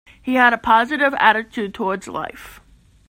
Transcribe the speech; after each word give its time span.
He 0.19 0.33
had 0.33 0.51
a 0.51 0.57
positive 0.57 1.13
attitude 1.19 1.75
towards 1.75 2.07
life. 2.07 2.59